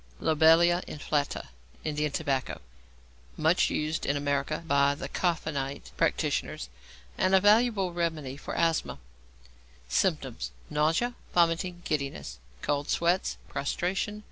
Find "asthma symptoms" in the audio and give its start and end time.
8.57-10.49